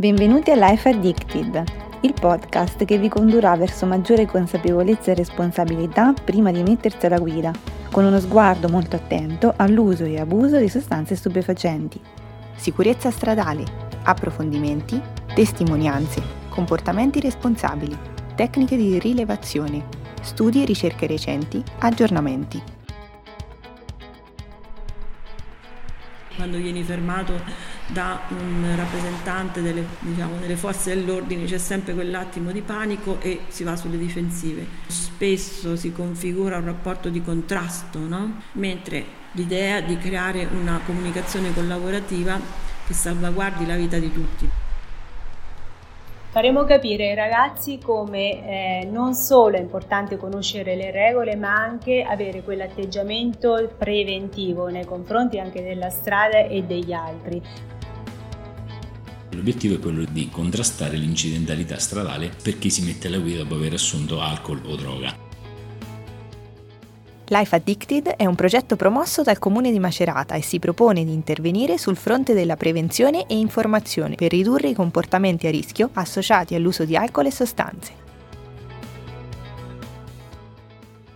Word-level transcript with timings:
Benvenuti 0.00 0.50
a 0.50 0.54
Life 0.54 0.88
Addicted, 0.88 1.62
il 2.00 2.14
podcast 2.14 2.86
che 2.86 2.96
vi 2.96 3.10
condurrà 3.10 3.54
verso 3.54 3.84
maggiore 3.84 4.24
consapevolezza 4.24 5.10
e 5.10 5.14
responsabilità 5.14 6.14
prima 6.14 6.50
di 6.50 6.62
mettersi 6.62 7.04
alla 7.04 7.18
guida, 7.18 7.52
con 7.90 8.06
uno 8.06 8.18
sguardo 8.18 8.70
molto 8.70 8.96
attento 8.96 9.52
all'uso 9.56 10.04
e 10.04 10.18
abuso 10.18 10.56
di 10.56 10.70
sostanze 10.70 11.16
stupefacenti. 11.16 12.00
Sicurezza 12.56 13.10
stradale, 13.10 13.62
approfondimenti, 14.04 14.98
testimonianze, 15.34 16.22
comportamenti 16.48 17.20
responsabili, 17.20 17.94
tecniche 18.34 18.78
di 18.78 18.98
rilevazione, 18.98 19.84
studi 20.22 20.62
e 20.62 20.64
ricerche 20.64 21.06
recenti, 21.06 21.62
aggiornamenti. 21.80 22.62
Quando 26.40 26.56
vieni 26.56 26.82
fermato 26.82 27.38
da 27.88 28.18
un 28.30 28.64
rappresentante 28.74 29.60
delle, 29.60 29.84
diciamo, 29.98 30.38
delle, 30.38 30.56
forze 30.56 30.94
dell'ordine 30.94 31.44
c'è 31.44 31.58
sempre 31.58 31.92
quell'attimo 31.92 32.50
di 32.50 32.62
panico 32.62 33.20
e 33.20 33.40
si 33.48 33.62
va 33.62 33.76
sulle 33.76 33.98
difensive. 33.98 34.66
Spesso 34.86 35.76
si 35.76 35.92
configura 35.92 36.56
un 36.56 36.64
rapporto 36.64 37.10
di 37.10 37.20
contrasto, 37.20 37.98
no? 37.98 38.40
mentre 38.52 39.04
l'idea 39.32 39.82
di 39.82 39.98
creare 39.98 40.48
una 40.50 40.80
comunicazione 40.86 41.52
collaborativa 41.52 42.40
che 42.86 42.94
salvaguardi 42.94 43.66
la 43.66 43.76
vita 43.76 43.98
di 43.98 44.10
tutti. 44.10 44.59
Faremo 46.30 46.62
capire 46.64 47.08
ai 47.08 47.16
ragazzi 47.16 47.80
come 47.82 48.82
eh, 48.82 48.84
non 48.88 49.14
solo 49.14 49.56
è 49.56 49.60
importante 49.60 50.16
conoscere 50.16 50.76
le 50.76 50.92
regole, 50.92 51.34
ma 51.34 51.56
anche 51.56 52.02
avere 52.02 52.44
quell'atteggiamento 52.44 53.72
preventivo 53.76 54.68
nei 54.68 54.84
confronti 54.84 55.40
anche 55.40 55.60
della 55.60 55.90
strada 55.90 56.46
e 56.46 56.62
degli 56.62 56.92
altri. 56.92 57.42
L'obiettivo 59.30 59.74
è 59.74 59.80
quello 59.80 60.04
di 60.04 60.28
contrastare 60.30 60.96
l'incidentalità 60.96 61.80
stradale 61.80 62.30
per 62.40 62.58
chi 62.60 62.70
si 62.70 62.84
mette 62.84 63.08
alla 63.08 63.18
guida 63.18 63.42
dopo 63.42 63.56
aver 63.56 63.72
assunto 63.72 64.20
alcol 64.20 64.62
o 64.66 64.76
droga. 64.76 65.29
Life 67.32 67.54
Addicted 67.54 68.08
è 68.08 68.26
un 68.26 68.34
progetto 68.34 68.74
promosso 68.74 69.22
dal 69.22 69.38
Comune 69.38 69.70
di 69.70 69.78
Macerata 69.78 70.34
e 70.34 70.42
si 70.42 70.58
propone 70.58 71.04
di 71.04 71.12
intervenire 71.12 71.78
sul 71.78 71.94
fronte 71.94 72.34
della 72.34 72.56
prevenzione 72.56 73.24
e 73.28 73.38
informazione 73.38 74.16
per 74.16 74.32
ridurre 74.32 74.70
i 74.70 74.74
comportamenti 74.74 75.46
a 75.46 75.50
rischio 75.50 75.90
associati 75.92 76.56
all'uso 76.56 76.84
di 76.84 76.96
alcol 76.96 77.26
e 77.26 77.30
sostanze. 77.30 77.92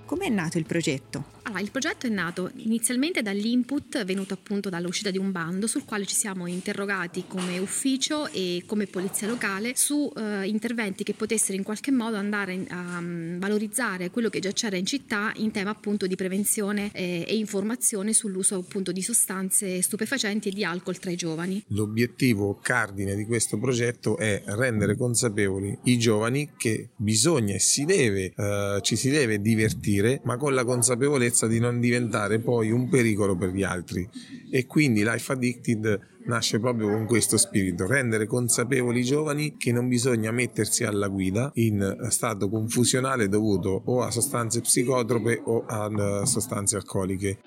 Come 0.04 0.26
è 0.26 0.28
nato 0.28 0.56
il 0.56 0.66
progetto? 0.66 1.33
Allora, 1.46 1.60
il 1.60 1.70
progetto 1.70 2.06
è 2.06 2.08
nato 2.10 2.50
inizialmente 2.56 3.20
dall'input 3.20 4.02
venuto 4.04 4.32
appunto 4.32 4.70
dall'uscita 4.70 5.10
di 5.10 5.18
un 5.18 5.30
bando 5.30 5.66
sul 5.66 5.84
quale 5.84 6.06
ci 6.06 6.14
siamo 6.14 6.46
interrogati 6.46 7.24
come 7.28 7.58
ufficio 7.58 8.28
e 8.28 8.62
come 8.64 8.86
polizia 8.86 9.26
locale 9.26 9.72
su 9.76 10.10
eh, 10.16 10.46
interventi 10.46 11.04
che 11.04 11.12
potessero 11.12 11.58
in 11.58 11.62
qualche 11.62 11.90
modo 11.90 12.16
andare 12.16 12.64
a 12.68 12.96
um, 12.98 13.38
valorizzare 13.38 14.10
quello 14.10 14.30
che 14.30 14.38
già 14.38 14.52
c'era 14.52 14.76
in 14.76 14.86
città 14.86 15.32
in 15.36 15.50
tema 15.50 15.68
appunto 15.68 16.06
di 16.06 16.16
prevenzione 16.16 16.90
eh, 16.94 17.26
e 17.28 17.36
informazione 17.36 18.14
sull'uso 18.14 18.56
appunto 18.56 18.90
di 18.90 19.02
sostanze 19.02 19.82
stupefacenti 19.82 20.48
e 20.48 20.52
di 20.52 20.64
alcol 20.64 20.98
tra 20.98 21.10
i 21.10 21.16
giovani. 21.16 21.62
L'obiettivo 21.68 22.58
cardine 22.62 23.14
di 23.14 23.26
questo 23.26 23.58
progetto 23.58 24.16
è 24.16 24.42
rendere 24.46 24.96
consapevoli 24.96 25.78
i 25.84 25.98
giovani 25.98 26.52
che 26.56 26.88
bisogna 26.96 27.54
e 27.54 27.58
si 27.58 27.84
deve, 27.84 28.32
eh, 28.34 28.78
ci 28.80 28.96
si 28.96 29.10
deve 29.10 29.42
divertire 29.42 30.22
ma 30.24 30.38
con 30.38 30.54
la 30.54 30.64
consapevolezza 30.64 31.32
consapevolezza 31.34 31.46
di 31.48 31.58
non 31.58 31.80
diventare 31.80 32.38
poi 32.38 32.70
un 32.70 32.88
pericolo 32.88 33.36
per 33.36 33.50
gli 33.50 33.64
altri 33.64 34.08
e 34.50 34.66
quindi 34.66 35.02
Life 35.02 35.32
Addicted 35.32 36.12
nasce 36.26 36.58
proprio 36.58 36.88
con 36.88 37.04
questo 37.04 37.36
spirito, 37.36 37.86
rendere 37.86 38.26
consapevoli 38.26 39.00
i 39.00 39.04
giovani 39.04 39.56
che 39.58 39.72
non 39.72 39.88
bisogna 39.88 40.30
mettersi 40.30 40.84
alla 40.84 41.08
guida 41.08 41.50
in 41.54 42.06
stato 42.08 42.48
confusionale 42.48 43.28
dovuto 43.28 43.82
o 43.84 44.02
a 44.02 44.10
sostanze 44.10 44.60
psicotrope 44.60 45.42
o 45.44 45.64
a 45.66 46.24
sostanze 46.24 46.76
alcoliche. 46.76 47.40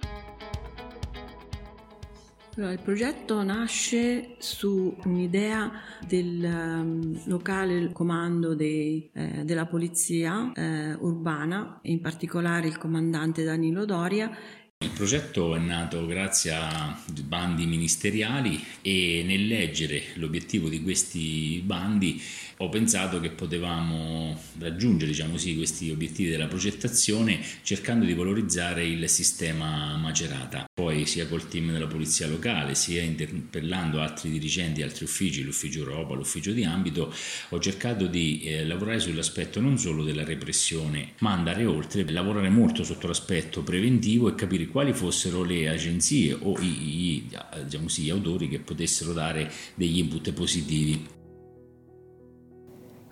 Allora, 2.58 2.72
il 2.74 2.80
progetto 2.80 3.44
nasce 3.44 4.34
su 4.40 4.98
un'idea 5.04 5.72
del 6.08 6.44
um, 6.44 7.22
locale 7.26 7.92
comando 7.92 8.56
dei, 8.56 9.08
eh, 9.14 9.44
della 9.46 9.68
polizia 9.68 10.52
eh, 10.56 10.96
urbana, 10.96 11.80
in 11.84 12.02
particolare 12.02 12.68
il 12.68 12.80
comandante 12.80 13.44
Danilo 13.44 13.86
Doria, 13.86 14.36
il 14.80 14.92
progetto 14.92 15.56
è 15.56 15.60
nato 15.60 16.06
grazie 16.06 16.52
a 16.52 16.96
bandi 17.24 17.66
ministeriali 17.66 18.64
e 18.84 19.24
nel 19.26 19.48
leggere 19.48 20.04
l'obiettivo 20.18 20.70
di 20.70 20.84
questi 20.84 21.64
bandi 21.66 22.22
ho 22.58 22.70
pensato 22.70 23.20
che 23.20 23.30
potevamo 23.30 24.40
raggiungere 24.58 25.12
diciamo 25.12 25.34
così, 25.34 25.56
questi 25.56 25.92
obiettivi 25.92 26.30
della 26.30 26.48
progettazione 26.48 27.40
cercando 27.62 28.06
di 28.06 28.14
valorizzare 28.14 28.86
il 28.86 29.08
sistema 29.10 29.96
Macerata. 29.98 30.66
Poi 30.74 31.06
sia 31.06 31.28
col 31.28 31.48
team 31.48 31.72
della 31.72 31.88
polizia 31.88 32.28
locale 32.28 32.74
sia 32.74 33.02
interpellando 33.02 34.02
altri 34.02 34.30
dirigenti, 34.30 34.82
altri 34.82 35.06
uffici, 35.06 35.44
l'ufficio 35.44 35.80
Europa, 35.80 36.16
l'ufficio 36.16 36.52
di 36.52 36.64
ambito, 36.64 37.14
ho 37.50 37.60
cercato 37.60 38.08
di 38.08 38.42
eh, 38.44 38.66
lavorare 38.66 39.00
sull'aspetto 39.00 39.60
non 39.60 39.78
solo 39.78 40.04
della 40.04 40.24
repressione 40.24 41.14
ma 41.20 41.32
andare 41.34 41.66
oltre, 41.66 42.10
lavorare 42.10 42.50
molto 42.50 42.84
sotto 42.84 43.08
l'aspetto 43.08 43.62
preventivo 43.62 44.30
e 44.30 44.36
capire 44.36 44.68
quali 44.68 44.94
fossero 44.94 45.44
le 45.44 45.70
agenzie 45.70 46.34
o 46.34 46.58
i, 46.60 46.66
i, 46.66 47.30
diciamo 47.64 47.88
sì, 47.88 48.04
gli 48.04 48.10
autori 48.10 48.50
che 48.50 48.60
potessero 48.60 49.14
dare 49.14 49.52
degli 49.76 50.00
input 50.00 50.32
positivi. 50.34 51.17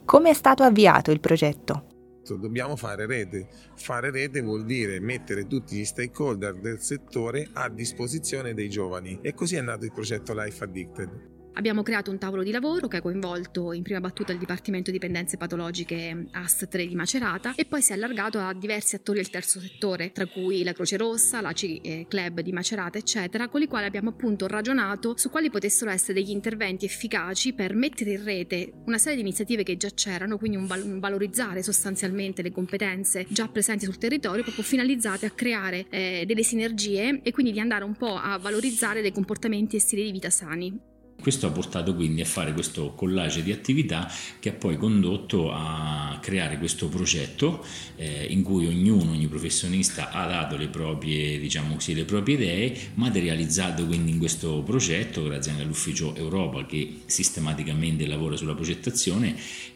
Come 0.05 0.29
è 0.29 0.33
stato 0.33 0.61
avviato 0.61 1.09
il 1.09 1.19
progetto? 1.19 1.87
Dobbiamo 2.27 2.75
fare 2.75 3.07
rete. 3.07 3.47
Fare 3.75 4.11
rete 4.11 4.41
vuol 4.41 4.63
dire 4.63 4.99
mettere 4.99 5.47
tutti 5.47 5.75
gli 5.75 5.83
stakeholder 5.83 6.59
del 6.59 6.79
settore 6.79 7.49
a 7.53 7.69
disposizione 7.69 8.53
dei 8.53 8.69
giovani 8.69 9.17
e 9.21 9.33
così 9.33 9.55
è 9.55 9.61
nato 9.61 9.85
il 9.85 9.91
progetto 9.91 10.33
Life 10.33 10.63
Addicted. 10.63 11.34
Abbiamo 11.57 11.83
creato 11.83 12.11
un 12.11 12.17
tavolo 12.17 12.43
di 12.43 12.51
lavoro 12.51 12.89
che 12.89 12.97
ha 12.97 13.01
coinvolto 13.01 13.71
in 13.71 13.81
prima 13.81 14.01
battuta 14.01 14.33
il 14.33 14.37
Dipartimento 14.37 14.91
Dipendenze 14.91 15.37
Patologiche 15.37 16.27
AST 16.31 16.67
3 16.67 16.85
di 16.85 16.95
Macerata 16.95 17.53
e 17.55 17.63
poi 17.63 17.81
si 17.81 17.93
è 17.93 17.95
allargato 17.95 18.39
a 18.39 18.53
diversi 18.53 18.95
attori 18.95 19.19
del 19.19 19.29
terzo 19.29 19.61
settore, 19.61 20.11
tra 20.11 20.25
cui 20.25 20.63
la 20.63 20.73
Croce 20.73 20.97
Rossa, 20.97 21.39
la 21.39 21.53
C 21.53 21.79
eh, 21.81 22.07
Club 22.09 22.41
di 22.41 22.51
Macerata, 22.51 22.97
eccetera, 22.97 23.47
con 23.47 23.61
i 23.61 23.67
quali 23.67 23.85
abbiamo 23.85 24.09
appunto 24.09 24.47
ragionato 24.47 25.13
su 25.15 25.29
quali 25.29 25.49
potessero 25.49 25.91
essere 25.91 26.13
degli 26.15 26.31
interventi 26.31 26.83
efficaci 26.83 27.53
per 27.53 27.73
mettere 27.73 28.11
in 28.11 28.23
rete 28.25 28.73
una 28.85 28.97
serie 28.97 29.15
di 29.15 29.21
iniziative 29.21 29.63
che 29.63 29.77
già 29.77 29.89
c'erano, 29.91 30.37
quindi 30.37 30.57
un, 30.57 30.67
val- 30.67 30.83
un 30.83 30.99
valorizzare 30.99 31.63
sostanzialmente 31.63 32.41
le 32.41 32.51
competenze 32.51 33.25
già 33.29 33.47
presenti 33.47 33.85
sul 33.85 33.97
territorio, 33.97 34.43
proprio 34.43 34.65
finalizzate 34.65 35.25
a 35.25 35.31
creare 35.31 35.85
eh, 35.89 36.25
delle 36.27 36.43
sinergie 36.43 37.21
e 37.23 37.31
quindi 37.31 37.53
di 37.53 37.61
andare 37.61 37.85
un 37.85 37.95
po' 37.95 38.17
a 38.17 38.37
valorizzare 38.37 39.01
dei 39.01 39.13
comportamenti 39.13 39.77
e 39.77 39.79
stili 39.79 40.03
di 40.03 40.11
vita 40.11 40.29
sani. 40.29 40.93
Questo 41.25 41.47
ha 41.47 41.49
portato 41.49 41.95
quindi 41.95 42.21
a 42.21 42.25
fare 42.25 42.53
questo 42.53 42.93
collage 42.93 43.41
di 43.41 43.51
attività 43.51 44.07
che 44.37 44.49
ha 44.49 44.53
poi 44.53 44.77
condotto 44.77 45.51
a 45.51 46.19
creare 46.21 46.59
questo 46.59 46.87
progetto 46.87 47.65
eh, 47.95 48.27
in 48.29 48.43
cui 48.43 48.67
ognuno, 48.67 49.09
ogni 49.09 49.25
professionista 49.25 50.11
ha 50.11 50.27
dato 50.27 50.55
le 50.55 50.67
proprie, 50.67 51.39
diciamo 51.39 51.73
così, 51.73 51.95
le 51.95 52.05
proprie 52.05 52.35
idee, 52.35 52.77
materializzato 52.93 53.87
quindi 53.87 54.11
in 54.11 54.19
questo 54.19 54.61
progetto 54.61 55.23
grazie 55.23 55.49
anche 55.49 55.63
all'ufficio 55.63 56.13
Europa 56.13 56.63
che 56.67 56.99
sistematicamente 57.07 58.05
lavora 58.05 58.35
sulla 58.35 58.53
progettazione. 58.53 59.35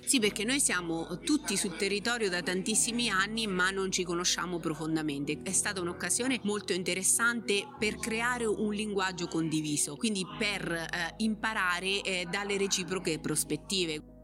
Sì, 0.09 0.17
perché 0.17 0.43
noi 0.43 0.59
siamo 0.59 1.19
tutti 1.23 1.55
sul 1.55 1.75
territorio 1.75 2.29
da 2.29 2.41
tantissimi 2.41 3.09
anni 3.09 3.45
ma 3.45 3.69
non 3.69 3.91
ci 3.91 4.03
conosciamo 4.03 4.57
profondamente. 4.57 5.37
È 5.43 5.51
stata 5.51 5.81
un'occasione 5.81 6.39
molto 6.45 6.73
interessante 6.73 7.67
per 7.77 7.99
creare 7.99 8.45
un 8.45 8.73
linguaggio 8.73 9.27
condiviso, 9.27 9.97
quindi 9.97 10.25
per 10.35 10.67
eh, 10.71 11.13
imparare 11.17 12.01
eh, 12.01 12.27
dalle 12.27 12.57
reciproche 12.57 13.19
prospettive. 13.19 14.18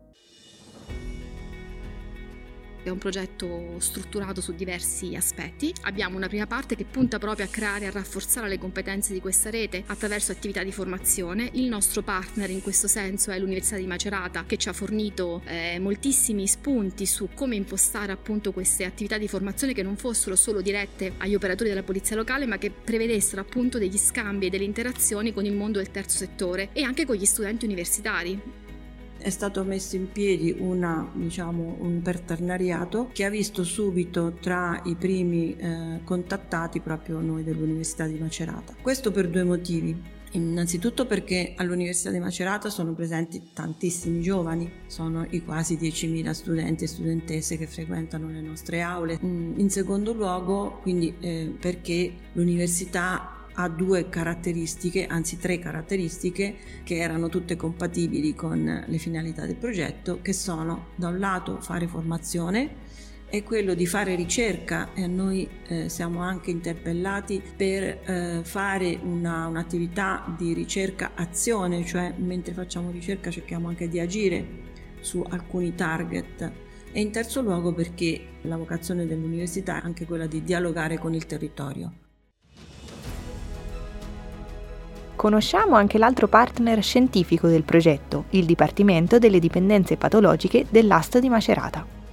È 2.86 2.90
un 2.90 3.00
progetto 3.00 3.80
strutturato 3.80 4.42
su 4.42 4.54
diversi 4.54 5.16
aspetti. 5.16 5.74
Abbiamo 5.86 6.18
una 6.18 6.28
prima 6.28 6.46
parte 6.46 6.76
che 6.76 6.86
punta 6.86 7.18
proprio 7.18 7.48
a 7.48 7.50
creare 7.50 7.86
e 7.86 7.88
a 7.88 7.92
rafforzare 7.92 8.48
le 8.48 8.60
competenze 8.60 9.12
di 9.12 9.20
questa 9.20 9.50
rete 9.50 9.82
attraverso 9.88 10.32
attività 10.32 10.62
di 10.62 10.72
formazione. 10.72 11.50
Il 11.54 11.66
nostro 11.68 12.04
partner 12.04 12.48
in 12.52 12.62
questo 12.62 12.88
senso 12.88 13.32
è 13.32 13.40
l'Università 13.40 13.78
di 13.78 13.88
Macerata 13.88 14.44
che 14.46 14.58
ci 14.58 14.70
ha 14.70 14.74
fornito 14.74 15.42
eh, 15.46 15.80
moltissimi 15.80 16.46
spunti 16.46 17.08
su 17.08 17.30
come 17.34 17.56
impostare 17.56 18.12
appunto 18.12 18.52
queste 18.52 18.86
attività 18.86 19.18
di 19.18 19.28
formazione 19.28 19.74
che 19.74 19.82
non 19.82 19.98
fossero 19.98 20.36
solo 20.36 20.62
dirette 20.62 21.14
agli 21.18 21.34
operatori 21.34 21.70
della 21.70 21.82
polizia 21.82 22.16
locale 22.16 22.46
ma 22.46 22.60
che 22.60 22.70
prevedessero 22.70 23.42
appunto 23.42 23.80
degli 23.80 23.98
scambi 23.98 24.46
e 24.46 24.50
delle 24.52 24.64
interazioni 24.64 25.34
con 25.34 25.44
il 25.44 25.54
mondo 25.54 25.80
del 25.80 25.90
terzo 25.90 26.18
settore 26.18 26.70
e 26.72 26.84
anche 26.84 27.04
con 27.04 27.16
gli 27.16 27.26
studenti 27.26 27.66
universitari 27.66 28.65
è 29.26 29.32
stato 29.32 29.64
messo 29.64 29.96
in 29.96 30.12
piedi 30.12 30.56
una, 30.60 31.10
diciamo, 31.12 31.78
un 31.80 32.00
partenariato 32.04 33.10
che 33.12 33.26
ha 33.26 33.30
visto 33.32 33.64
subito 33.64 34.34
tra 34.40 34.80
i 34.86 34.94
primi 34.94 35.56
eh, 35.56 36.02
contattati 36.04 36.80
proprio 36.80 37.20
noi 37.22 37.44
dell'Università 37.44 38.06
di 38.06 38.20
Macerata. 38.20 38.76
Questo 38.80 39.10
per 39.12 39.28
due 39.28 39.44
motivi. 39.44 40.00
Innanzitutto 40.34 41.08
perché 41.08 41.54
all'Università 41.58 42.12
di 42.12 42.20
Macerata 42.20 42.70
sono 42.70 42.94
presenti 42.94 43.50
tantissimi 43.52 44.22
giovani, 44.22 44.72
sono 44.86 45.26
i 45.32 45.44
quasi 45.44 45.76
10.000 45.76 46.30
studenti 46.30 46.84
e 46.84 46.88
studentesse 46.88 47.58
che 47.58 47.66
frequentano 47.66 48.28
le 48.30 48.42
nostre 48.42 48.82
aule. 48.82 49.20
Mm, 49.24 49.58
in 49.58 49.72
secondo 49.72 50.14
luogo, 50.14 50.82
quindi 50.84 51.16
eh, 51.20 51.52
perché 51.60 52.14
l'università 52.34 53.35
ha 53.56 53.68
due 53.70 54.10
caratteristiche, 54.10 55.06
anzi 55.08 55.38
tre 55.38 55.60
caratteristiche 55.60 56.56
che 56.84 56.98
erano 56.98 57.30
tutte 57.30 57.56
compatibili 57.56 58.34
con 58.36 58.84
le 58.86 58.98
finalità 58.98 59.46
del 59.46 59.56
progetto, 59.56 60.20
che 60.22 60.34
sono 60.34 60.88
da 60.96 61.10
un 61.10 61.20
lato 61.20 61.60
fare 61.60 61.88
formazione, 61.88 62.84
è 63.28 63.44
quello 63.44 63.74
di 63.74 63.86
fare 63.86 64.16
ricerca 64.16 64.94
e 64.94 65.08
noi 65.08 65.50
eh, 65.68 65.90
siamo 65.90 66.22
anche 66.22 66.52
interpellati 66.52 67.42
per 67.56 67.84
eh, 67.84 68.42
fare 68.44 69.00
una, 69.02 69.48
un'attività 69.48 70.34
di 70.38 70.54
ricerca 70.54 71.12
azione, 71.16 71.84
cioè 71.86 72.14
mentre 72.18 72.54
facciamo 72.54 72.92
ricerca 72.92 73.32
cerchiamo 73.32 73.68
anche 73.68 73.90
di 73.90 74.00
agire 74.00 74.64
su 75.00 75.24
alcuni 75.28 75.76
target 75.76 76.52
e 76.92 77.02
in 77.02 77.12
terzo 77.12 77.42
luogo 77.42 77.74
perché 77.74 78.22
la 78.44 78.56
vocazione 78.56 79.06
dell'università 79.06 79.82
è 79.82 79.86
anche 79.86 80.06
quella 80.06 80.28
di 80.28 80.44
dialogare 80.44 80.98
con 80.98 81.14
il 81.14 81.26
territorio. 81.26 82.05
Conosciamo 85.16 85.76
anche 85.76 85.98
l'altro 85.98 86.28
partner 86.28 86.84
scientifico 86.84 87.48
del 87.48 87.64
progetto, 87.64 88.26
il 88.32 88.46
Dipartimento 88.46 89.18
delle 89.18 89.40
Dipendenze 89.40 89.96
Patologiche 89.96 90.66
dell'Ast 90.70 91.20
di 91.20 91.30
Macerata. 91.30 92.05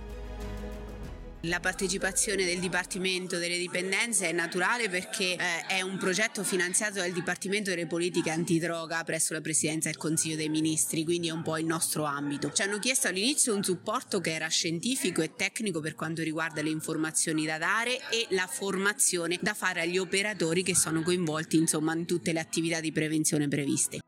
La 1.46 1.58
partecipazione 1.58 2.44
del 2.44 2.60
Dipartimento 2.60 3.36
delle 3.36 3.58
Dipendenze 3.58 4.28
è 4.28 4.32
naturale 4.32 4.88
perché 4.88 5.34
eh, 5.34 5.66
è 5.66 5.80
un 5.80 5.98
progetto 5.98 6.44
finanziato 6.44 6.98
dal 7.00 7.10
Dipartimento 7.10 7.70
delle 7.70 7.88
Politiche 7.88 8.30
Antidroga 8.30 9.02
presso 9.02 9.32
la 9.32 9.40
Presidenza 9.40 9.88
del 9.88 9.98
Consiglio 9.98 10.36
dei 10.36 10.48
Ministri, 10.48 11.02
quindi 11.02 11.26
è 11.26 11.32
un 11.32 11.42
po' 11.42 11.58
il 11.58 11.66
nostro 11.66 12.04
ambito. 12.04 12.52
Ci 12.52 12.62
hanno 12.62 12.78
chiesto 12.78 13.08
all'inizio 13.08 13.56
un 13.56 13.64
supporto 13.64 14.20
che 14.20 14.32
era 14.32 14.46
scientifico 14.46 15.20
e 15.20 15.34
tecnico 15.34 15.80
per 15.80 15.96
quanto 15.96 16.22
riguarda 16.22 16.62
le 16.62 16.70
informazioni 16.70 17.44
da 17.44 17.58
dare 17.58 17.98
e 18.10 18.28
la 18.30 18.46
formazione 18.46 19.36
da 19.42 19.54
fare 19.54 19.80
agli 19.80 19.98
operatori 19.98 20.62
che 20.62 20.76
sono 20.76 21.02
coinvolti 21.02 21.56
insomma 21.56 21.92
in 21.92 22.06
tutte 22.06 22.32
le 22.32 22.38
attività 22.38 22.78
di 22.78 22.92
prevenzione 22.92 23.48
previste. 23.48 23.98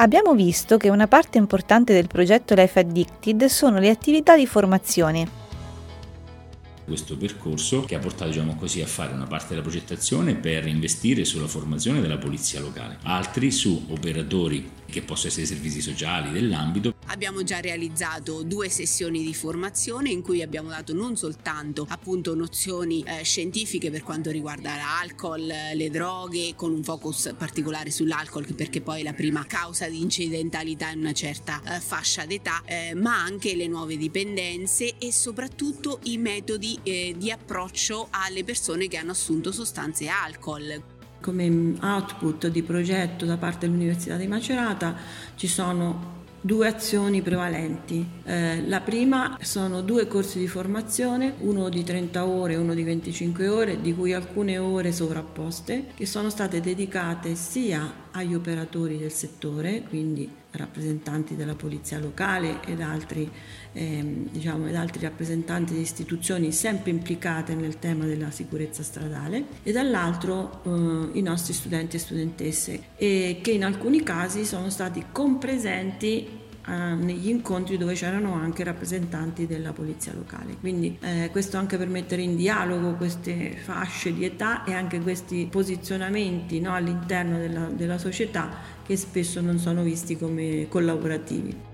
Abbiamo 0.00 0.34
visto 0.34 0.76
che 0.76 0.90
una 0.90 1.08
parte 1.08 1.38
importante 1.38 1.92
del 1.92 2.06
progetto 2.06 2.54
Life 2.54 2.78
Addicted 2.78 3.46
sono 3.46 3.80
le 3.80 3.90
attività 3.90 4.36
di 4.36 4.46
formazione 4.46 5.37
questo 6.88 7.16
percorso 7.16 7.84
che 7.84 7.94
ha 7.94 8.00
portato 8.00 8.30
diciamo 8.30 8.56
così, 8.56 8.80
a 8.80 8.86
fare 8.86 9.12
una 9.12 9.26
parte 9.26 9.50
della 9.50 9.60
progettazione 9.60 10.34
per 10.34 10.66
investire 10.66 11.24
sulla 11.24 11.46
formazione 11.46 12.00
della 12.00 12.18
polizia 12.18 12.58
locale, 12.58 12.98
altri 13.02 13.52
su 13.52 13.86
operatori 13.90 14.78
che 14.90 15.02
possono 15.02 15.28
essere 15.28 15.46
servizi 15.46 15.80
sociali 15.80 16.32
dell'ambito. 16.32 16.94
Abbiamo 17.06 17.42
già 17.42 17.60
realizzato 17.60 18.42
due 18.42 18.68
sessioni 18.68 19.22
di 19.22 19.34
formazione 19.34 20.10
in 20.10 20.22
cui 20.22 20.42
abbiamo 20.42 20.70
dato 20.70 20.94
non 20.94 21.16
soltanto 21.16 21.86
appunto 21.88 22.34
nozioni 22.34 23.02
eh, 23.02 23.22
scientifiche 23.22 23.90
per 23.90 24.02
quanto 24.02 24.30
riguarda 24.30 24.76
l'alcol, 24.76 25.46
le 25.74 25.90
droghe, 25.90 26.54
con 26.56 26.72
un 26.72 26.82
focus 26.82 27.34
particolare 27.36 27.90
sull'alcol 27.90 28.54
perché 28.54 28.80
poi 28.80 29.00
è 29.00 29.02
la 29.02 29.12
prima 29.12 29.44
causa 29.46 29.88
di 29.88 30.00
incidentalità 30.00 30.90
in 30.90 31.00
una 31.00 31.12
certa 31.12 31.60
eh, 31.64 31.80
fascia 31.80 32.24
d'età, 32.24 32.62
eh, 32.64 32.94
ma 32.94 33.22
anche 33.22 33.54
le 33.54 33.66
nuove 33.66 33.96
dipendenze 33.96 34.94
e 34.98 35.12
soprattutto 35.12 36.00
i 36.04 36.16
metodi 36.16 36.77
eh, 36.82 37.14
di 37.16 37.30
approccio 37.30 38.08
alle 38.10 38.44
persone 38.44 38.88
che 38.88 38.96
hanno 38.96 39.12
assunto 39.12 39.52
sostanze 39.52 40.08
alcol. 40.08 40.82
Come 41.20 41.74
output 41.80 42.46
di 42.48 42.62
progetto 42.62 43.24
da 43.24 43.36
parte 43.36 43.66
dell'Università 43.66 44.16
di 44.16 44.26
Macerata 44.26 44.96
ci 45.34 45.48
sono 45.48 46.16
due 46.40 46.68
azioni 46.68 47.22
prevalenti. 47.22 48.06
Eh, 48.24 48.66
la 48.66 48.80
prima 48.80 49.36
sono 49.40 49.82
due 49.82 50.06
corsi 50.06 50.38
di 50.38 50.46
formazione, 50.46 51.34
uno 51.40 51.68
di 51.68 51.82
30 51.82 52.26
ore 52.26 52.54
e 52.54 52.56
uno 52.56 52.74
di 52.74 52.82
25 52.82 53.48
ore, 53.48 53.80
di 53.80 53.94
cui 53.94 54.12
alcune 54.12 54.58
ore 54.58 54.92
sovrapposte, 54.92 55.86
che 55.94 56.06
sono 56.06 56.30
state 56.30 56.60
dedicate 56.60 57.34
sia 57.34 58.06
agli 58.12 58.34
operatori 58.34 58.98
del 58.98 59.12
settore, 59.12 59.82
quindi 59.88 60.30
rappresentanti 60.58 61.36
della 61.36 61.54
polizia 61.54 61.98
locale 61.98 62.60
ed 62.66 62.80
altri, 62.82 63.30
ehm, 63.72 64.28
diciamo, 64.30 64.68
ed 64.68 64.74
altri 64.74 65.00
rappresentanti 65.00 65.72
di 65.72 65.80
istituzioni 65.80 66.52
sempre 66.52 66.90
implicate 66.90 67.54
nel 67.54 67.78
tema 67.78 68.04
della 68.04 68.30
sicurezza 68.30 68.82
stradale, 68.82 69.44
e 69.62 69.72
dall'altro 69.72 70.60
eh, 70.64 71.18
i 71.18 71.22
nostri 71.22 71.54
studenti 71.54 71.96
e 71.96 71.98
studentesse, 71.98 72.82
e 72.96 73.40
che 73.42 73.52
in 73.52 73.64
alcuni 73.64 74.02
casi 74.02 74.44
sono 74.44 74.68
stati 74.68 75.06
compresenti 75.10 76.26
eh, 76.26 76.47
negli 76.66 77.28
incontri 77.28 77.78
dove 77.78 77.94
c'erano 77.94 78.34
anche 78.34 78.62
rappresentanti 78.64 79.46
della 79.46 79.72
polizia 79.72 80.12
locale. 80.14 80.56
Quindi 80.60 80.98
eh, 81.00 81.28
questo 81.30 81.56
anche 81.56 81.78
per 81.78 81.88
mettere 81.88 82.22
in 82.22 82.36
dialogo 82.36 82.94
queste 82.94 83.56
fasce 83.56 84.12
di 84.12 84.24
età 84.24 84.64
e 84.64 84.74
anche 84.74 85.00
questi 85.00 85.48
posizionamenti 85.50 86.60
no, 86.60 86.74
all'interno 86.74 87.38
della, 87.38 87.66
della 87.66 87.98
società 87.98 88.50
che 88.84 88.96
spesso 88.96 89.40
non 89.40 89.58
sono 89.58 89.82
visti 89.82 90.16
come 90.16 90.66
collaborativi. 90.68 91.67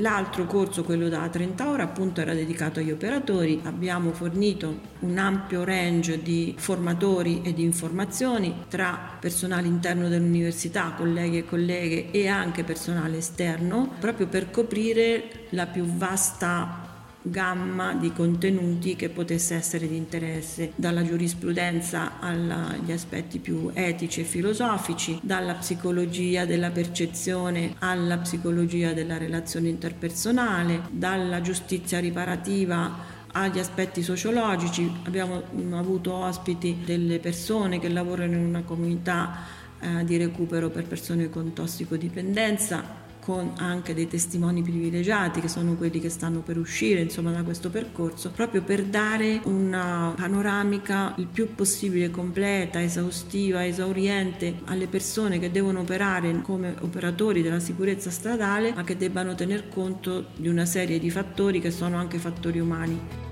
L'altro 0.00 0.46
corso, 0.46 0.82
quello 0.82 1.10
da 1.10 1.28
30 1.28 1.68
ore, 1.68 1.82
appunto 1.82 2.22
era 2.22 2.32
dedicato 2.32 2.80
agli 2.80 2.90
operatori. 2.90 3.60
Abbiamo 3.64 4.12
fornito 4.12 4.80
un 5.00 5.18
ampio 5.18 5.62
range 5.62 6.22
di 6.22 6.54
formatori 6.56 7.42
e 7.42 7.52
di 7.52 7.62
informazioni 7.62 8.64
tra 8.68 9.16
personale 9.20 9.66
interno 9.66 10.08
dell'università, 10.08 10.94
colleghi 10.96 11.38
e 11.38 11.44
colleghe 11.44 12.10
e 12.12 12.28
anche 12.28 12.64
personale 12.64 13.18
esterno, 13.18 13.94
proprio 14.00 14.26
per 14.26 14.50
coprire 14.50 15.46
la 15.50 15.66
più 15.66 15.84
vasta 15.84 16.89
gamma 17.22 17.94
di 17.94 18.12
contenuti 18.12 18.96
che 18.96 19.08
potesse 19.08 19.54
essere 19.54 19.86
di 19.88 19.96
interesse, 19.96 20.72
dalla 20.74 21.04
giurisprudenza 21.04 22.18
agli 22.18 22.92
aspetti 22.92 23.38
più 23.38 23.70
etici 23.74 24.20
e 24.20 24.24
filosofici, 24.24 25.18
dalla 25.22 25.54
psicologia 25.54 26.44
della 26.44 26.70
percezione 26.70 27.74
alla 27.78 28.18
psicologia 28.18 28.92
della 28.92 29.18
relazione 29.18 29.68
interpersonale, 29.68 30.82
dalla 30.90 31.40
giustizia 31.40 31.98
riparativa 31.98 33.18
agli 33.32 33.58
aspetti 33.58 34.02
sociologici. 34.02 34.90
Abbiamo 35.04 35.42
avuto 35.72 36.14
ospiti 36.14 36.78
delle 36.84 37.18
persone 37.18 37.78
che 37.78 37.88
lavorano 37.88 38.32
in 38.34 38.44
una 38.44 38.62
comunità 38.62 39.58
eh, 39.80 40.04
di 40.04 40.16
recupero 40.16 40.70
per 40.70 40.86
persone 40.86 41.30
con 41.30 41.52
tossicodipendenza 41.52 42.99
con 43.30 43.52
anche 43.58 43.94
dei 43.94 44.08
testimoni 44.08 44.60
privilegiati 44.60 45.40
che 45.40 45.46
sono 45.46 45.76
quelli 45.76 46.00
che 46.00 46.08
stanno 46.08 46.40
per 46.40 46.58
uscire 46.58 47.02
insomma, 47.02 47.30
da 47.30 47.44
questo 47.44 47.70
percorso, 47.70 48.32
proprio 48.32 48.60
per 48.60 48.82
dare 48.82 49.40
una 49.44 50.12
panoramica 50.16 51.14
il 51.16 51.28
più 51.28 51.54
possibile 51.54 52.10
completa, 52.10 52.82
esaustiva, 52.82 53.64
esauriente 53.64 54.62
alle 54.64 54.88
persone 54.88 55.38
che 55.38 55.52
devono 55.52 55.80
operare 55.80 56.40
come 56.42 56.74
operatori 56.80 57.40
della 57.40 57.60
sicurezza 57.60 58.10
stradale, 58.10 58.72
ma 58.74 58.82
che 58.82 58.96
debbano 58.96 59.36
tener 59.36 59.68
conto 59.68 60.26
di 60.34 60.48
una 60.48 60.64
serie 60.64 60.98
di 60.98 61.08
fattori 61.08 61.60
che 61.60 61.70
sono 61.70 61.98
anche 61.98 62.18
fattori 62.18 62.58
umani 62.58 63.29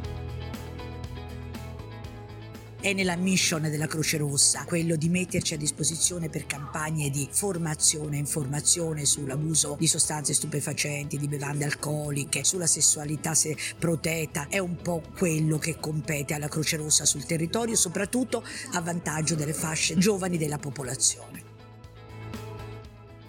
è 2.80 2.92
nella 2.92 3.16
mission 3.16 3.62
della 3.62 3.88
Croce 3.88 4.18
Rossa, 4.18 4.64
quello 4.64 4.94
di 4.94 5.08
metterci 5.08 5.54
a 5.54 5.56
disposizione 5.56 6.28
per 6.28 6.47
campagne 6.47 7.11
di 7.11 7.28
formazione 7.30 8.16
e 8.16 8.20
informazione 8.20 9.04
sull'abuso 9.04 9.76
di 9.78 9.88
sostanze 9.88 10.32
stupefacenti, 10.32 11.18
di 11.18 11.26
bevande 11.26 11.64
alcoliche, 11.64 12.44
sulla 12.44 12.68
sessualità 12.68 13.32
protetta, 13.78 14.47
è 14.49 14.58
un 14.58 14.76
po' 14.76 15.02
quello 15.16 15.58
che 15.58 15.78
compete 15.80 16.35
alla 16.35 16.49
Croce 16.49 16.76
Rossa 16.76 17.04
sul 17.04 17.25
territorio, 17.25 17.75
soprattutto 17.75 18.44
a 18.75 18.80
vantaggio 18.80 19.35
delle 19.35 19.52
fasce 19.52 19.97
giovani 19.97 20.38
della 20.38 20.58
popolazione. 20.58 21.42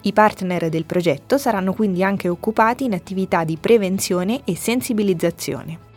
I 0.02 0.12
partner 0.12 0.68
del 0.68 0.86
progetto 0.86 1.36
saranno 1.36 1.74
quindi 1.74 2.02
anche 2.02 2.28
occupati 2.28 2.84
in 2.84 2.94
attività 2.94 3.44
di 3.44 3.58
prevenzione 3.58 4.42
e 4.44 4.56
sensibilizzazione. 4.56 5.89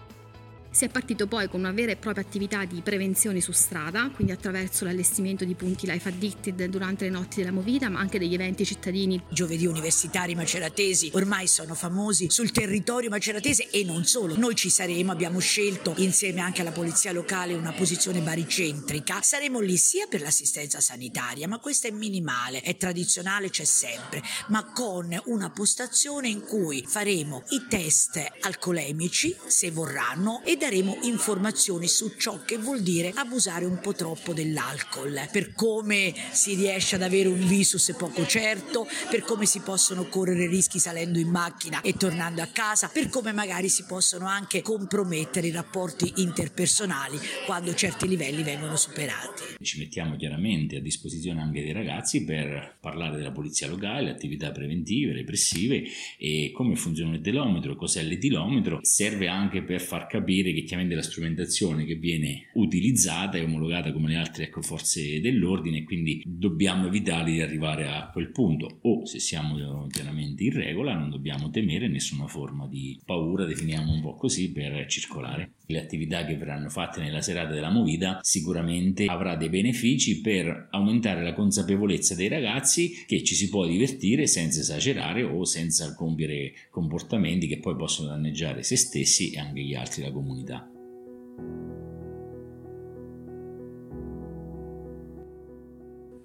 Si 0.73 0.85
è 0.85 0.89
partito 0.89 1.27
poi 1.27 1.47
con 1.49 1.59
una 1.59 1.71
vera 1.71 1.91
e 1.91 1.97
propria 1.97 2.23
attività 2.23 2.65
di 2.65 2.81
prevenzione 2.81 3.41
su 3.41 3.51
strada, 3.51 4.09
quindi 4.09 4.33
attraverso 4.33 4.85
l'allestimento 4.85 5.45
di 5.45 5.53
punti 5.53 5.85
Life 5.85 6.09
Addicted 6.09 6.65
durante 6.65 7.03
le 7.05 7.11
notti 7.11 7.35
della 7.37 7.51
Movida, 7.51 7.89
ma 7.89 7.99
anche 7.99 8.17
degli 8.17 8.33
eventi 8.33 8.65
cittadini. 8.65 9.21
Giovedì 9.29 9.67
universitari 9.67 10.33
maceratesi 10.33 11.11
ormai 11.13 11.47
sono 11.47 11.75
famosi 11.75 12.31
sul 12.31 12.49
territorio 12.49 13.11
maceratese 13.11 13.69
e 13.69 13.83
non 13.83 14.03
solo. 14.05 14.35
Noi 14.35 14.55
ci 14.55 14.71
saremo, 14.71 15.11
abbiamo 15.11 15.37
scelto 15.37 15.93
insieme 15.97 16.41
anche 16.41 16.61
alla 16.61 16.71
polizia 16.71 17.11
locale 17.11 17.53
una 17.53 17.73
posizione 17.73 18.21
baricentrica. 18.21 19.21
Saremo 19.21 19.59
lì 19.59 19.77
sia 19.77 20.07
per 20.07 20.21
l'assistenza 20.21 20.79
sanitaria, 20.79 21.47
ma 21.47 21.59
questa 21.59 21.87
è 21.87 21.91
minimale, 21.91 22.61
è 22.61 22.75
tradizionale, 22.77 23.51
c'è 23.51 23.63
sempre, 23.63 24.23
ma 24.47 24.65
con 24.71 25.15
una 25.25 25.51
postazione 25.51 26.29
in 26.29 26.41
cui 26.41 26.83
faremo 26.87 27.43
i 27.49 27.67
test 27.69 28.19
alcolemici, 28.39 29.35
se 29.45 29.69
vorranno, 29.69 30.41
ed 30.43 30.61
daremo 30.63 30.99
informazioni 31.03 31.89
su 31.89 32.13
ciò 32.17 32.41
che 32.45 32.57
vuol 32.57 32.83
dire 32.83 33.11
abusare 33.15 33.65
un 33.65 33.81
po' 33.81 33.91
troppo 33.91 34.31
dell'alcol, 34.31 35.27
per 35.29 35.53
come 35.53 36.13
si 36.31 36.55
riesce 36.55 36.95
ad 36.95 37.01
avere 37.01 37.27
un 37.27 37.45
visus 37.45 37.93
poco 37.97 38.25
certo, 38.25 38.87
per 39.09 39.23
come 39.23 39.45
si 39.45 39.59
possono 39.59 40.05
correre 40.05 40.47
rischi 40.47 40.79
salendo 40.79 41.19
in 41.19 41.27
macchina 41.27 41.81
e 41.81 41.95
tornando 41.97 42.41
a 42.41 42.45
casa, 42.45 42.87
per 42.87 43.09
come 43.09 43.33
magari 43.33 43.67
si 43.67 43.83
possono 43.83 44.25
anche 44.25 44.61
compromettere 44.61 45.47
i 45.47 45.51
rapporti 45.51 46.13
interpersonali 46.21 47.19
quando 47.45 47.73
certi 47.73 48.07
livelli 48.07 48.41
vengono 48.41 48.77
superati. 48.77 49.43
Ci 49.61 49.79
mettiamo 49.79 50.15
chiaramente 50.15 50.77
a 50.77 50.81
disposizione 50.81 51.41
anche 51.41 51.61
dei 51.61 51.73
ragazzi 51.73 52.23
per 52.23 52.77
parlare 52.79 53.17
della 53.17 53.33
polizia 53.33 53.67
locale, 53.67 54.09
attività 54.09 54.51
preventive, 54.51 55.11
repressive 55.11 55.83
e 56.17 56.51
come 56.53 56.77
funziona 56.77 57.15
il 57.15 57.21
telometro, 57.21 57.75
cos'è 57.75 58.01
l'etilometro, 58.01 58.79
serve 58.81 59.27
anche 59.27 59.61
per 59.61 59.81
far 59.81 60.07
capire 60.07 60.51
che 60.53 60.63
chiaramente 60.63 60.95
la 60.95 61.01
strumentazione 61.01 61.85
che 61.85 61.95
viene 61.95 62.49
utilizzata 62.53 63.37
è 63.37 63.43
omologata 63.43 63.91
come 63.91 64.09
le 64.09 64.15
altre 64.15 64.45
ecco, 64.45 64.61
forze 64.61 65.19
dell'ordine 65.19 65.79
e 65.79 65.83
quindi 65.83 66.21
dobbiamo 66.25 66.87
evitare 66.87 67.31
di 67.31 67.41
arrivare 67.41 67.87
a 67.87 68.09
quel 68.11 68.31
punto 68.31 68.79
o 68.81 69.05
se 69.05 69.19
siamo 69.19 69.87
chiaramente 69.89 70.43
in 70.43 70.53
regola 70.53 70.93
non 70.93 71.09
dobbiamo 71.09 71.49
temere 71.49 71.87
nessuna 71.87 72.27
forma 72.27 72.67
di 72.67 72.99
paura, 73.05 73.45
definiamo 73.45 73.91
un 73.91 74.01
po' 74.01 74.15
così, 74.15 74.51
per 74.51 74.85
circolare. 74.87 75.53
Le 75.65 75.79
attività 75.79 76.25
che 76.25 76.35
verranno 76.35 76.69
fatte 76.69 77.01
nella 77.01 77.21
serata 77.21 77.53
della 77.53 77.69
movida 77.69 78.19
sicuramente 78.21 79.05
avrà 79.05 79.35
dei 79.35 79.49
benefici 79.49 80.21
per 80.21 80.67
aumentare 80.71 81.23
la 81.23 81.33
consapevolezza 81.33 82.15
dei 82.15 82.27
ragazzi 82.27 83.05
che 83.05 83.23
ci 83.23 83.33
si 83.33 83.49
può 83.49 83.65
divertire 83.65 84.27
senza 84.27 84.59
esagerare 84.59 85.23
o 85.23 85.45
senza 85.45 85.95
compiere 85.95 86.53
comportamenti 86.69 87.47
che 87.47 87.59
poi 87.59 87.75
possono 87.75 88.09
danneggiare 88.09 88.63
se 88.63 88.75
stessi 88.75 89.31
e 89.31 89.39
anche 89.39 89.61
gli 89.61 89.73
altri 89.73 90.01
della 90.01 90.13
comunità. 90.13 90.42
guida. 90.43 90.67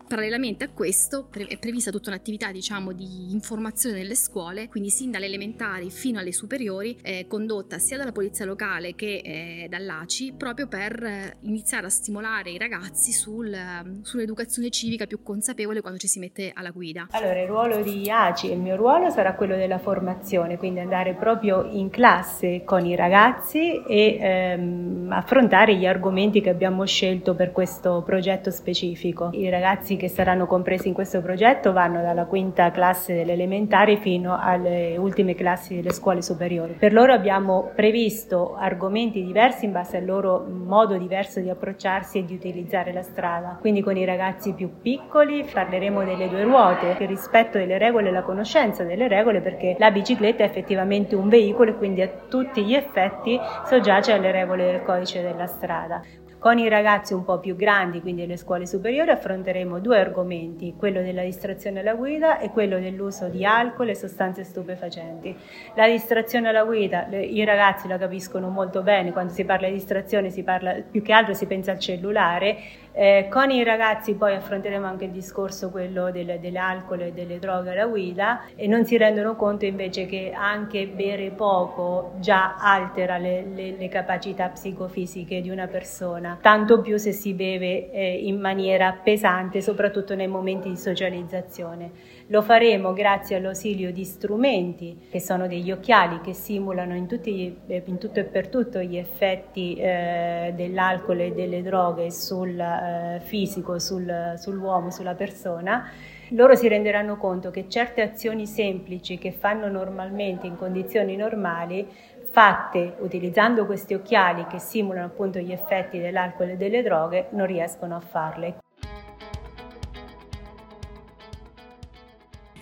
Parallelamente 0.09 0.65
a 0.65 0.71
questo 0.71 1.29
è 1.37 1.59
prevista 1.59 1.91
tutta 1.91 2.09
un'attività 2.09 2.51
diciamo, 2.51 2.93
di 2.93 3.31
informazione 3.31 3.99
nelle 3.99 4.15
scuole, 4.15 4.69
quindi 4.69 4.89
sin 4.89 5.11
dalle 5.11 5.27
elementari 5.27 5.91
fino 5.91 6.19
alle 6.19 6.33
superiori, 6.33 6.97
eh, 7.03 7.27
condotta 7.29 7.77
sia 7.77 7.99
dalla 7.99 8.11
polizia 8.11 8.47
locale 8.47 8.95
che 8.95 9.21
eh, 9.23 9.67
dall'ACI, 9.69 10.33
proprio 10.35 10.67
per 10.67 11.03
eh, 11.03 11.37
iniziare 11.41 11.85
a 11.85 11.91
stimolare 11.91 12.49
i 12.49 12.57
ragazzi 12.57 13.13
sul, 13.13 13.55
sull'educazione 14.01 14.71
civica 14.71 15.05
più 15.05 15.23
consapevole 15.23 15.83
quando 15.83 15.99
ci 15.99 16.09
si 16.09 16.19
mette 16.21 16.53
alla 16.55 16.71
guida. 16.71 17.09
Allora, 17.11 17.43
il 17.43 17.47
ruolo 17.47 17.83
di 17.83 18.09
ACI, 18.11 18.51
il 18.51 18.61
mio 18.61 18.77
ruolo 18.77 19.11
sarà 19.11 19.35
quello 19.35 19.57
della 19.57 19.79
formazione, 19.79 20.57
quindi 20.57 20.81
andare 20.81 21.17
proprio 21.17 21.69
in 21.71 21.91
classe 21.91 22.63
con 22.65 22.87
i 22.87 22.97
ragazzi 22.97 23.83
e 23.87 24.17
ehm, 24.19 25.09
affrontare 25.13 25.77
gli 25.77 25.85
argomenti 25.85 26.41
che 26.41 26.49
abbiamo 26.49 26.87
scelto 26.87 27.35
per 27.35 27.53
questo 27.53 28.03
progetto 28.07 28.51
specifico. 28.51 29.29
I 29.35 29.51
ragazzi 29.51 29.97
che 29.99 30.09
saranno 30.09 30.47
compresi 30.47 30.89
in 30.89 30.95
questo 30.95 31.21
progetto 31.21 31.73
vanno 31.73 32.01
dalla 32.01 32.25
quinta 32.25 32.71
classe 32.71 33.15
delle 33.15 33.35
elementari 33.35 33.99
fino 33.99 34.39
alle 34.41 34.97
ultime 34.97 35.35
classi 35.35 35.77
delle 35.77 35.93
scuole 35.93 36.23
superiori. 36.23 36.77
Per 36.79 36.95
loro 36.95 37.13
abbiamo 37.13 37.71
previsto 37.75 38.57
argomenti 38.57 39.23
diversi 39.23 39.67
in 39.67 39.73
base 39.73 39.99
al 39.99 40.07
loro 40.07 40.47
modo 40.49 40.97
diverso 40.97 41.41
di 41.41 41.51
approcciarsi 41.51 42.19
e 42.19 42.25
di 42.25 42.35
utilizzare 42.35 42.93
la 42.93 43.03
strada. 43.03 43.59
Quindi 43.61 43.83
con 43.83 43.97
i 43.97 44.07
ragazzi 44.07 44.55
più 44.55 44.81
piccoli 44.81 45.45
parleremo 45.53 46.05
delle 46.05 46.29
due 46.29 46.45
ruote, 46.45 46.97
il 46.99 47.09
rispetto 47.09 47.59
delle 47.59 47.77
regole 47.77 48.09
e 48.09 48.13
la 48.13 48.23
conoscenza 48.23 48.85
delle 48.85 49.09
regole 49.09 49.41
perché 49.41 49.77
la 49.79 49.91
bicicletta 49.91 50.45
è 50.45 50.47
effettivamente 50.47 51.15
un 51.15 51.29
veicolo 51.29 51.71
e 51.71 51.77
quindi 51.77 52.01
a 52.01 52.09
tutti 52.29 52.65
gli 52.65 52.75
effetti 52.75 53.39
soggiace 53.67 54.13
alle 54.13 54.31
regole 54.31 54.65
del 54.65 54.83
codice 54.83 55.21
della 55.23 55.47
strada. 55.47 56.01
Con 56.41 56.61
i 56.61 56.69
ragazzi 56.69 57.15
un 57.15 57.25
po' 57.25 57.41
più 57.41 57.57
grandi, 57.57 58.01
quindi 58.01 58.23
alle 58.23 58.37
scuole 58.37 58.65
superiori, 58.65 59.11
affronteremo 59.11 59.81
due 59.81 59.99
argomenti, 59.99 60.75
quello 60.79 61.03
della 61.03 61.23
distrazione 61.23 61.81
alla 61.81 61.95
guida 61.95 62.39
e 62.39 62.51
quello 62.51 62.79
dell'uso 62.79 63.27
di 63.27 63.45
alcol 63.45 63.89
e 63.89 63.97
sostanze 63.97 64.45
stupefacenti. 64.45 65.37
La 65.75 65.89
distrazione 65.89 66.49
alla 66.49 66.63
guida, 66.63 67.09
i 67.09 67.45
ragazzi 67.45 67.89
la 67.89 67.99
capiscono 67.99 68.51
molto 68.51 68.83
bene, 68.83 69.11
quando 69.11 69.33
si 69.33 69.45
parla 69.45 69.67
di 69.67 69.73
distrazione 69.73 70.31
si 70.31 70.45
parla 70.45 70.75
più 70.89 71.03
che 71.03 71.13
altro 71.13 71.35
si 71.35 71.47
pensa 71.47 71.73
al 71.73 71.81
cellulare 71.81 72.57
eh, 73.01 73.29
con 73.31 73.49
i 73.53 73.63
ragazzi 73.63 74.15
poi 74.15 74.35
affronteremo 74.35 74.85
anche 74.85 75.05
il 75.05 75.13
discorso 75.13 75.71
quello 75.71 76.11
del, 76.11 76.41
dell'alcol 76.41 77.03
e 77.03 77.13
delle 77.13 77.39
droghe 77.39 77.71
alla 77.71 77.87
guida 77.87 78.47
e 78.57 78.67
non 78.67 78.85
si 78.85 78.97
rendono 78.97 79.37
conto 79.37 79.65
invece 79.67 80.07
che 80.07 80.33
anche 80.35 80.89
bere 80.89 81.31
poco 81.31 82.15
già 82.19 82.57
altera 82.59 83.17
le, 83.17 83.45
le, 83.55 83.77
le 83.79 83.89
capacità 83.89 84.49
psicofisiche 84.49 85.41
di 85.41 85.49
una 85.49 85.69
persona, 85.69 86.28
tanto 86.41 86.81
più 86.81 86.97
se 86.99 87.13
si 87.13 87.33
beve 87.33 87.91
eh, 87.91 88.15
in 88.27 88.39
maniera 88.39 88.93
pesante, 88.93 89.63
soprattutto 89.63 90.15
nei 90.15 90.29
momenti 90.29 90.69
di 90.69 90.77
socializzazione. 90.77 91.91
Lo 92.29 92.43
faremo 92.43 92.93
grazie 92.93 93.37
all'ausilio 93.37 93.91
di 93.91 94.05
strumenti 94.05 95.07
che 95.11 95.21
sono 95.21 95.47
degli 95.47 95.71
occhiali 95.71 96.21
che 96.21 96.35
simulano 96.35 96.95
in, 96.95 97.07
tutti, 97.07 97.57
eh, 97.67 97.83
in 97.87 97.99
tutto 97.99 98.21
e 98.21 98.25
per 98.25 98.49
tutto 98.49 98.81
gli 98.81 98.97
effetti 98.97 99.75
eh, 99.77 100.53
dell'alcol 100.55 101.21
e 101.21 101.33
delle 101.33 101.63
droghe 101.63 102.11
sul 102.11 102.59
eh, 102.59 103.21
fisico, 103.21 103.79
sul, 103.79 104.35
sull'uomo, 104.37 104.91
sulla 104.91 105.15
persona 105.15 105.91
loro 106.33 106.55
si 106.55 106.69
renderanno 106.69 107.17
conto 107.17 107.51
che 107.51 107.69
certe 107.69 108.03
azioni 108.03 108.47
semplici 108.47 109.17
che 109.17 109.33
fanno 109.33 109.69
normalmente 109.69 110.47
in 110.47 110.57
condizioni 110.57 111.17
normali, 111.17 111.89
fatte 112.31 112.97
utilizzando 113.01 113.67
questi 113.67 113.95
occhiali 113.95 114.47
che 114.47 114.59
simulano 114.59 115.07
appunto 115.07 115.39
gli 115.39 115.53
effetti 115.53 115.99
dell'alcol 115.99 116.51
e 116.51 116.57
delle 116.57 116.83
droghe, 116.83 117.29
non 117.31 117.47
riescono 117.47 117.97
a 117.97 118.01
farle. 118.01 118.59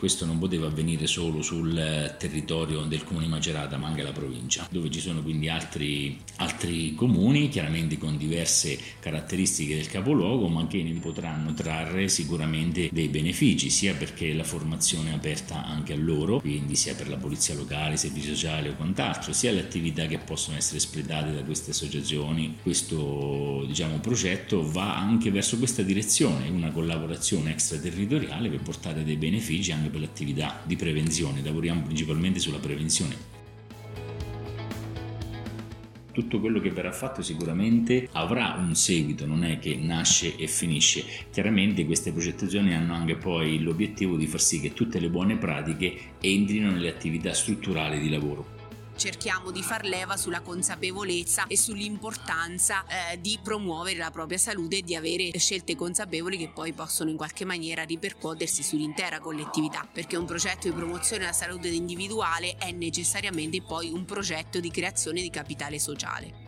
Questo 0.06 0.24
non 0.24 0.38
poteva 0.38 0.68
avvenire 0.68 1.08
solo 1.08 1.42
sul 1.42 2.14
territorio 2.16 2.82
del 2.82 3.02
comune 3.02 3.26
Macerata, 3.26 3.76
ma 3.76 3.88
anche 3.88 4.04
la 4.04 4.12
provincia, 4.12 4.68
dove 4.70 4.88
ci 4.88 5.00
sono 5.00 5.20
quindi 5.20 5.48
altri, 5.48 6.16
altri 6.36 6.94
comuni, 6.94 7.48
chiaramente 7.48 7.98
con 7.98 8.16
diverse 8.16 8.78
caratteristiche 9.00 9.74
del 9.74 9.88
capoluogo, 9.88 10.46
ma 10.46 10.64
che 10.68 10.80
ne 10.84 10.92
potranno 11.00 11.52
trarre 11.54 12.06
sicuramente 12.06 12.88
dei 12.92 13.08
benefici, 13.08 13.68
sia 13.68 13.94
perché 13.94 14.32
la 14.32 14.44
formazione 14.44 15.10
è 15.10 15.14
aperta 15.14 15.66
anche 15.66 15.94
a 15.94 15.96
loro, 15.96 16.38
quindi 16.38 16.76
sia 16.76 16.94
per 16.94 17.08
la 17.08 17.16
polizia 17.16 17.56
locale, 17.56 17.96
servizi 17.96 18.28
sociali 18.28 18.68
o 18.68 18.76
quant'altro, 18.76 19.32
sia 19.32 19.50
le 19.50 19.58
attività 19.58 20.06
che 20.06 20.18
possono 20.18 20.56
essere 20.56 20.76
espletate 20.76 21.34
da 21.34 21.42
queste 21.42 21.72
associazioni. 21.72 22.58
Questo 22.62 23.64
diciamo, 23.66 23.98
progetto 23.98 24.70
va 24.70 24.96
anche 24.96 25.32
verso 25.32 25.58
questa 25.58 25.82
direzione, 25.82 26.48
una 26.48 26.70
collaborazione 26.70 27.50
extraterritoriale 27.50 28.48
per 28.48 28.60
portare 28.60 29.02
dei 29.02 29.16
benefici 29.16 29.72
anche 29.72 29.94
per 29.95 29.95
l'attività 29.98 30.60
di 30.64 30.76
prevenzione, 30.76 31.42
lavoriamo 31.42 31.82
principalmente 31.82 32.38
sulla 32.38 32.58
prevenzione. 32.58 33.34
Tutto 36.12 36.40
quello 36.40 36.60
che 36.60 36.70
verrà 36.70 36.92
fatto 36.92 37.20
sicuramente 37.20 38.08
avrà 38.12 38.56
un 38.58 38.74
seguito, 38.74 39.26
non 39.26 39.44
è 39.44 39.58
che 39.58 39.76
nasce 39.76 40.34
e 40.36 40.46
finisce. 40.46 41.04
Chiaramente 41.30 41.84
queste 41.84 42.10
progettazioni 42.10 42.74
hanno 42.74 42.94
anche 42.94 43.16
poi 43.16 43.60
l'obiettivo 43.60 44.16
di 44.16 44.26
far 44.26 44.40
sì 44.40 44.60
che 44.60 44.72
tutte 44.72 44.98
le 44.98 45.10
buone 45.10 45.36
pratiche 45.36 45.94
entrino 46.20 46.70
nelle 46.70 46.88
attività 46.88 47.34
strutturali 47.34 48.00
di 48.00 48.08
lavoro 48.08 48.55
cerchiamo 48.96 49.50
di 49.50 49.62
far 49.62 49.84
leva 49.84 50.16
sulla 50.16 50.40
consapevolezza 50.40 51.46
e 51.46 51.56
sull'importanza 51.56 52.84
eh, 52.86 53.20
di 53.20 53.38
promuovere 53.42 53.98
la 53.98 54.10
propria 54.10 54.38
salute 54.38 54.78
e 54.78 54.82
di 54.82 54.94
avere 54.94 55.30
scelte 55.38 55.76
consapevoli 55.76 56.36
che 56.36 56.48
poi 56.48 56.72
possono 56.72 57.10
in 57.10 57.16
qualche 57.16 57.44
maniera 57.44 57.82
ripercuotersi 57.82 58.62
sull'intera 58.62 59.20
collettività, 59.20 59.86
perché 59.90 60.16
un 60.16 60.24
progetto 60.24 60.68
di 60.68 60.74
promozione 60.74 61.22
della 61.22 61.32
salute 61.32 61.68
individuale 61.68 62.56
è 62.56 62.70
necessariamente 62.72 63.62
poi 63.62 63.90
un 63.90 64.04
progetto 64.04 64.60
di 64.60 64.70
creazione 64.70 65.20
di 65.20 65.30
capitale 65.30 65.78
sociale. 65.78 66.45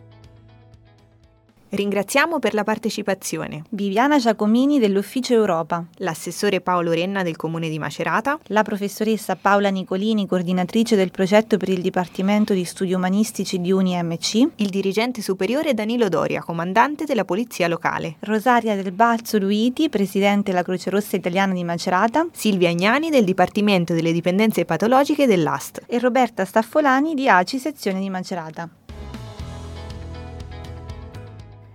Ringraziamo 1.71 2.39
per 2.39 2.55
la 2.55 2.63
partecipazione. 2.63 3.61
Viviana 3.69 4.17
Giacomini 4.17 4.79
dell'Ufficio 4.79 5.35
Europa, 5.35 5.85
l'assessore 5.97 6.61
Paolo 6.61 6.93
Renna 6.93 7.21
del 7.21 7.35
Comune 7.35 7.69
di 7.69 7.77
Macerata, 7.77 8.39
la 8.45 8.63
professoressa 8.63 9.35
Paola 9.35 9.69
Nicolini, 9.69 10.25
coordinatrice 10.25 10.95
del 10.95 11.11
progetto 11.11 11.57
per 11.57 11.69
il 11.69 11.81
Dipartimento 11.81 12.53
di 12.55 12.65
Studi 12.65 12.95
Umanistici 12.95 13.61
di 13.61 13.71
UniMC, 13.71 14.33
il 14.55 14.69
dirigente 14.69 15.21
superiore 15.21 15.75
Danilo 15.75 16.09
Doria, 16.09 16.41
comandante 16.41 17.05
della 17.05 17.23
Polizia 17.23 17.67
Locale, 17.67 18.15
Rosaria 18.21 18.75
del 18.75 18.91
Balzo 18.91 19.37
Luiti, 19.37 19.89
presidente 19.89 20.49
della 20.49 20.63
Croce 20.63 20.89
Rossa 20.89 21.17
Italiana 21.17 21.53
di 21.53 21.63
Macerata, 21.63 22.25
Silvia 22.31 22.69
Agnani 22.69 23.11
del 23.11 23.25
Dipartimento 23.25 23.93
delle 23.93 24.11
Dipendenze 24.11 24.65
Patologiche 24.65 25.27
dell'AST 25.27 25.83
e 25.85 25.99
Roberta 25.99 26.45
Staffolani 26.45 27.13
di 27.13 27.29
ACI 27.29 27.59
Sezione 27.59 27.99
di 27.99 28.09
Macerata. 28.09 28.67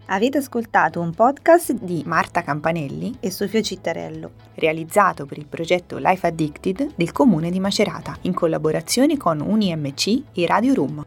Avete 0.06 0.36
ascoltato 0.36 1.00
un 1.00 1.14
podcast 1.14 1.72
di 1.72 2.02
Marta 2.04 2.42
Campanelli 2.42 3.16
e 3.20 3.30
Sofia 3.30 3.62
Cittarello, 3.62 4.32
realizzato 4.56 5.24
per 5.24 5.38
il 5.38 5.46
progetto 5.46 5.96
Life 5.96 6.26
Addicted 6.26 6.92
del 6.94 7.10
comune 7.10 7.50
di 7.50 7.58
Macerata, 7.58 8.14
in 8.22 8.34
collaborazione 8.34 9.16
con 9.16 9.40
UniMC 9.40 10.22
e 10.34 10.46
Radio 10.46 10.74
Room. 10.74 11.06